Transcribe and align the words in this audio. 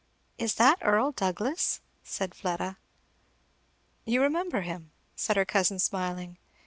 "Is 0.39 0.55
that 0.55 0.79
Earl 0.81 1.11
Douglass?" 1.11 1.79
said 2.01 2.33
Fleda. 2.33 2.79
"You 4.03 4.23
remember 4.23 4.61
him?" 4.61 4.89
said 5.15 5.37
her 5.37 5.45
cousin 5.45 5.77
smiling. 5.77 6.39